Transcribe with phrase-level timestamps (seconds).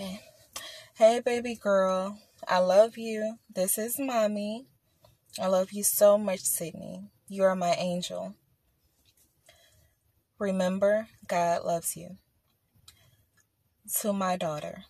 [0.00, 0.20] Okay.
[0.94, 2.20] Hey, baby girl.
[2.46, 3.38] I love you.
[3.52, 4.68] This is mommy.
[5.42, 7.10] I love you so much, Sydney.
[7.28, 8.36] You are my angel.
[10.38, 12.18] Remember, God loves you.
[14.00, 14.84] To my daughter,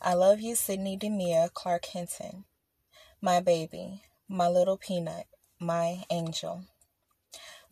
[0.00, 2.44] I love you, Sydney Demia Clark Hinton.
[3.20, 5.26] My baby, my little peanut,
[5.58, 6.66] my angel.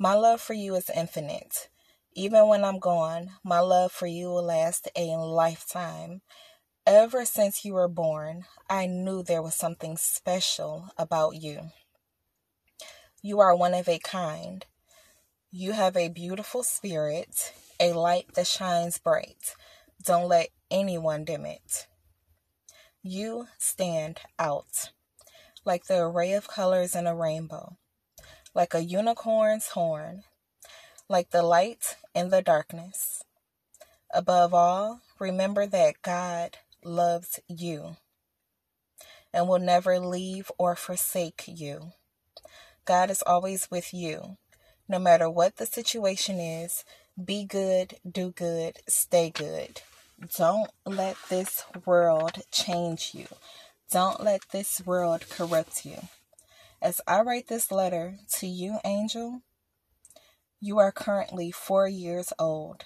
[0.00, 1.68] My love for you is infinite.
[2.14, 6.22] Even when I'm gone, my love for you will last a lifetime.
[6.84, 11.70] Ever since you were born, I knew there was something special about you.
[13.22, 14.66] You are one of a kind.
[15.52, 19.54] You have a beautiful spirit, a light that shines bright.
[20.04, 21.86] Don't let anyone dim it.
[23.02, 24.90] You stand out
[25.64, 27.76] like the array of colors in a rainbow,
[28.54, 30.24] like a unicorn's horn,
[31.10, 33.24] like the light in the darkness.
[34.14, 37.96] Above all, remember that God loves you
[39.32, 41.92] and will never leave or forsake you.
[42.84, 44.36] God is always with you.
[44.88, 46.84] No matter what the situation is,
[47.22, 49.82] be good, do good, stay good.
[50.36, 53.26] Don't let this world change you.
[53.90, 56.02] Don't let this world corrupt you.
[56.80, 59.42] As I write this letter to you, Angel,
[60.60, 62.84] you are currently four years old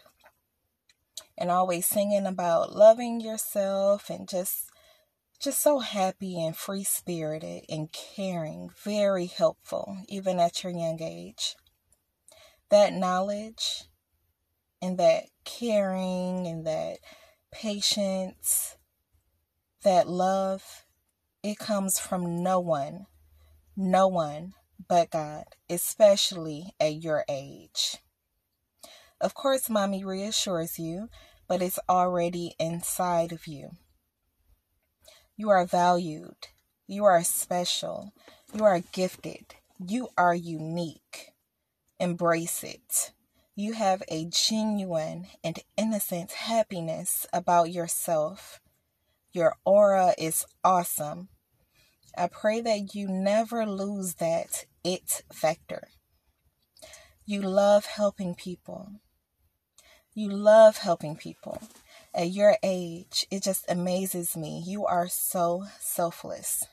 [1.36, 4.70] and always singing about loving yourself and just
[5.41, 11.56] just so happy and free spirited and caring, very helpful, even at your young age.
[12.70, 13.84] That knowledge
[14.81, 16.98] and that caring and that
[17.53, 18.77] patience,
[19.83, 20.84] that love,
[21.42, 23.06] it comes from no one,
[23.77, 24.55] no one
[24.89, 27.98] but God, especially at your age.
[29.20, 31.08] Of course, mommy reassures you,
[31.48, 33.70] but it's already inside of you.
[35.36, 36.48] You are valued.
[36.86, 38.12] You are special.
[38.53, 39.55] You are gifted.
[39.78, 41.32] You are unique.
[41.98, 43.12] Embrace it.
[43.56, 48.60] You have a genuine and innocent happiness about yourself.
[49.32, 51.28] Your aura is awesome.
[52.16, 55.89] I pray that you never lose that it factor.
[57.27, 58.93] You love helping people.
[60.15, 61.61] You love helping people.
[62.15, 64.62] At your age, it just amazes me.
[64.65, 66.65] You are so selfless.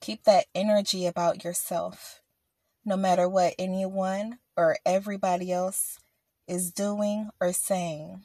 [0.00, 2.20] Keep that energy about yourself.
[2.84, 5.98] No matter what anyone or everybody else
[6.48, 8.22] is doing or saying,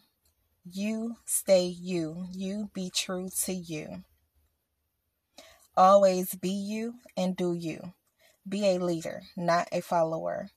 [0.63, 2.27] you stay you.
[2.31, 4.03] You be true to you.
[5.75, 7.93] Always be you and do you.
[8.47, 10.49] Be a leader, not a follower.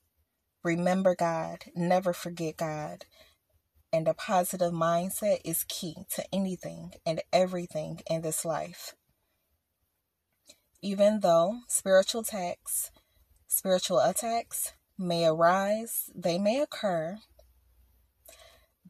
[0.63, 3.05] Remember God, never forget God.
[3.93, 8.95] And a positive mindset is key to anything and everything in this life.
[10.81, 12.91] Even though spiritual attacks,
[13.47, 17.19] spiritual attacks may arise, they may occur.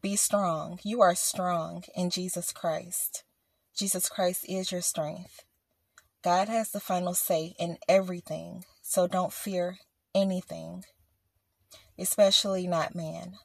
[0.02, 0.80] Be strong.
[0.84, 3.24] You are strong in Jesus Christ.
[3.76, 5.44] Jesus Christ is your strength.
[6.26, 9.78] God has the final say in everything, so don't fear
[10.16, 10.84] anything,
[12.00, 13.36] especially not man.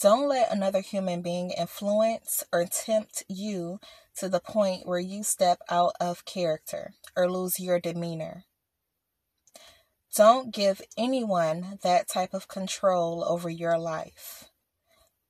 [0.00, 3.80] Don't let another human being influence or tempt you
[4.18, 8.44] to the point where you step out of character or lose your demeanor.
[10.14, 14.44] Don't give anyone that type of control over your life.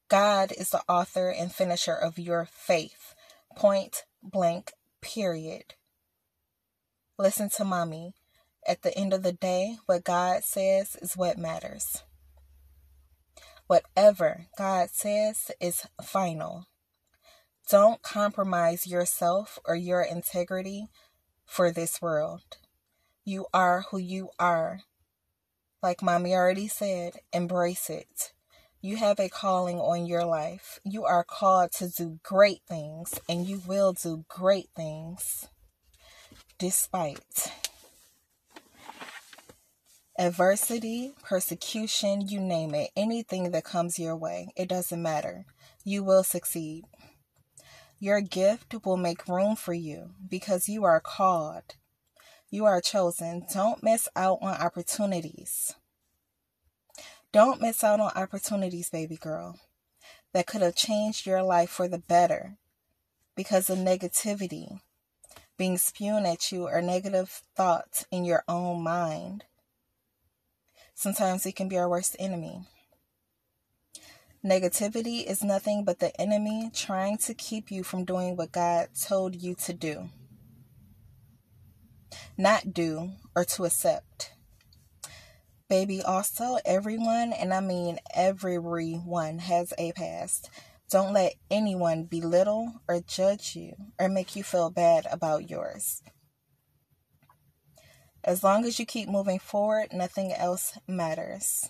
[0.08, 3.14] God is the author and finisher of your faith.
[3.56, 5.72] Point blank, period.
[7.19, 8.12] Listen to mommy.
[8.69, 12.03] At the end of the day, what God says is what matters.
[13.66, 16.66] Whatever God says is final.
[17.71, 20.88] Don't compromise yourself or your integrity
[21.47, 22.43] for this world.
[23.25, 24.81] You are who you are.
[25.82, 28.34] Like mommy already said, embrace it.
[28.82, 30.81] You have a calling on your life.
[30.84, 35.49] You are called to do great things, and you will do great things
[36.58, 37.53] despite
[40.19, 45.44] adversity, persecution, you name it, anything that comes your way, it doesn't matter.
[45.85, 46.85] You will succeed.
[47.99, 51.76] Your gift will make room for you because you are called.
[52.50, 53.47] You are chosen.
[53.53, 55.75] Don't miss out on opportunities.
[57.32, 59.58] Don't miss out on opportunities, baby girl,
[60.32, 62.56] that could have changed your life for the better
[63.35, 64.81] because of negativity
[65.56, 69.44] being spewed at you or negative thoughts in your own mind.
[70.94, 72.62] Sometimes it can be our worst enemy.
[74.44, 79.35] Negativity is nothing but the enemy trying to keep you from doing what God told
[79.35, 80.08] you to do,
[82.38, 84.32] not do, or to accept.
[85.69, 90.49] Baby, also, everyone, and I mean everyone, has a past.
[90.91, 96.03] Don't let anyone belittle or judge you or make you feel bad about yours.
[98.23, 101.69] As long as you keep moving forward, nothing else matters.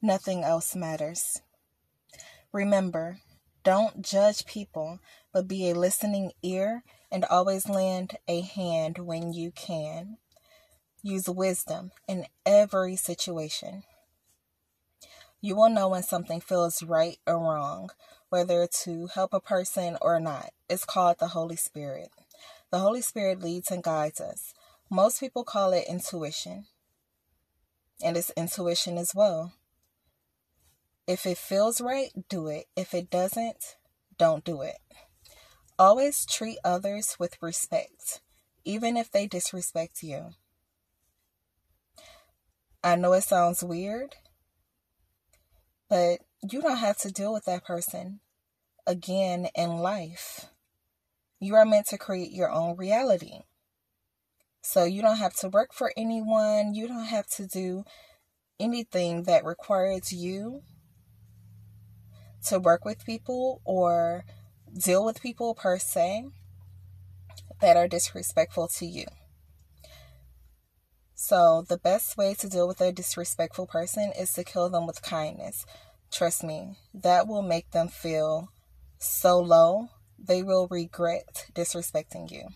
[0.00, 1.40] Nothing else matters.
[2.52, 3.18] Remember,
[3.64, 5.00] don't judge people,
[5.32, 10.18] but be a listening ear and always lend a hand when you can.
[11.02, 13.82] Use wisdom in every situation.
[15.46, 17.90] You will know when something feels right or wrong,
[18.30, 20.50] whether to help a person or not.
[20.68, 22.08] It's called the Holy Spirit.
[22.72, 24.54] The Holy Spirit leads and guides us.
[24.90, 26.66] Most people call it intuition,
[28.02, 29.52] and it's intuition as well.
[31.06, 32.66] If it feels right, do it.
[32.74, 33.76] If it doesn't,
[34.18, 34.78] don't do it.
[35.78, 38.20] Always treat others with respect,
[38.64, 40.30] even if they disrespect you.
[42.82, 44.16] I know it sounds weird,
[45.88, 48.20] but you don't have to deal with that person
[48.86, 50.46] again in life.
[51.40, 53.40] You are meant to create your own reality.
[54.62, 57.84] So you don't have to work for anyone, you don't have to do
[58.58, 60.62] anything that requires you
[62.46, 64.24] to work with people or
[64.76, 66.26] deal with people per se
[67.60, 69.04] that are disrespectful to you.
[71.18, 75.00] So, the best way to deal with a disrespectful person is to kill them with
[75.00, 75.64] kindness.
[76.12, 78.50] Trust me, that will make them feel
[78.98, 82.48] so low, they will regret disrespecting you.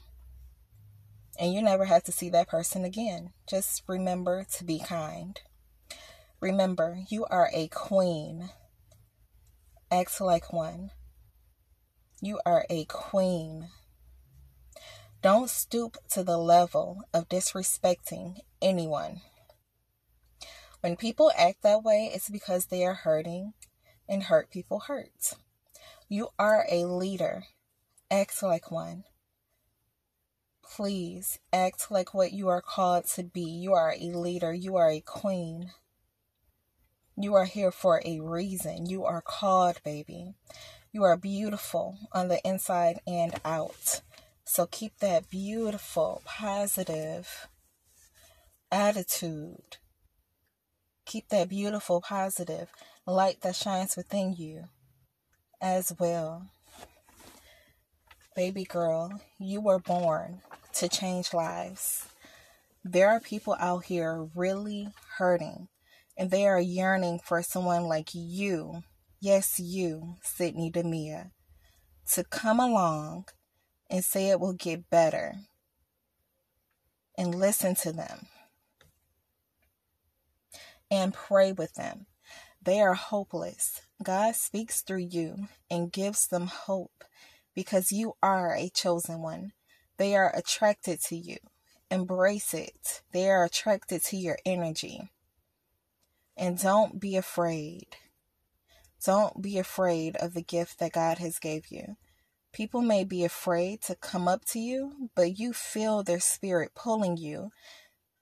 [1.38, 3.32] And you never have to see that person again.
[3.48, 5.40] Just remember to be kind.
[6.38, 8.50] Remember, you are a queen.
[9.90, 10.90] Act like one.
[12.20, 13.70] You are a queen.
[15.22, 19.20] Don't stoop to the level of disrespecting anyone.
[20.81, 23.52] When people act that way, it's because they are hurting,
[24.08, 25.34] and hurt people hurt.
[26.08, 27.44] You are a leader.
[28.11, 29.05] Act like one.
[30.62, 33.43] Please act like what you are called to be.
[33.43, 34.55] You are a leader.
[34.55, 35.73] You are a queen.
[37.14, 38.87] You are here for a reason.
[38.87, 40.32] You are called, baby.
[40.93, 44.00] You are beautiful on the inside and out.
[44.52, 47.47] So keep that beautiful, positive
[48.73, 49.76] attitude.
[51.06, 52.69] Keep that beautiful, positive
[53.06, 54.64] light that shines within you
[55.61, 56.49] as well.
[58.35, 60.41] Baby girl, you were born
[60.75, 62.08] to change lives.
[62.85, 64.88] There are people out here really
[65.19, 65.69] hurting
[66.19, 68.82] and they are yearning for someone like you,
[69.20, 71.31] yes, you, Sydney Demia,
[72.14, 73.26] to come along
[73.90, 75.34] and say it will get better
[77.19, 78.26] and listen to them
[80.90, 82.06] and pray with them.
[82.62, 83.81] They are hopeless.
[84.02, 87.04] God speaks through you and gives them hope
[87.54, 89.52] because you are a chosen one.
[89.96, 91.37] They are attracted to you.
[91.90, 93.02] Embrace it.
[93.12, 95.10] They are attracted to your energy.
[96.37, 97.96] And don't be afraid.
[99.04, 101.97] Don't be afraid of the gift that God has gave you.
[102.52, 107.16] People may be afraid to come up to you, but you feel their spirit pulling
[107.16, 107.52] you.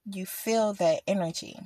[0.05, 1.59] You feel that energy.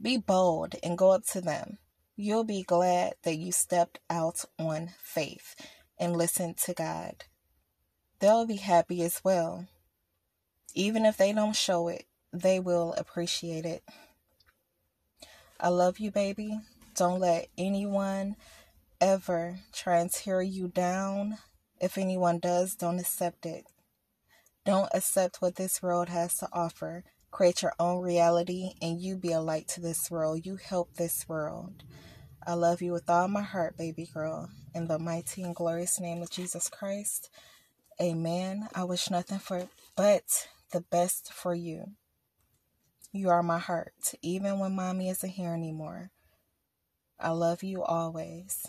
[0.00, 1.78] Be bold and go up to them.
[2.16, 5.54] You'll be glad that you stepped out on faith
[5.98, 7.24] and listened to God.
[8.18, 9.66] They'll be happy as well.
[10.74, 13.82] Even if they don't show it, they will appreciate it.
[15.58, 16.60] I love you, baby.
[16.94, 18.36] Don't let anyone
[19.00, 21.38] ever try and tear you down.
[21.80, 23.64] If anyone does, don't accept it.
[24.64, 27.04] Don't accept what this world has to offer.
[27.30, 30.44] Create your own reality and you be a light to this world.
[30.44, 31.84] You help this world.
[32.46, 34.48] I love you with all my heart, baby girl.
[34.74, 37.28] In the mighty and glorious name of Jesus Christ.
[38.00, 38.68] Amen.
[38.74, 41.92] I wish nothing for but the best for you.
[43.12, 46.10] You are my heart, even when mommy isn't here anymore.
[47.18, 48.66] I love you always.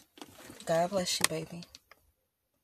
[0.68, 1.64] God bless you, baby.